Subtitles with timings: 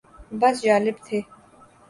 [0.39, 1.19] بس جالب تھے۔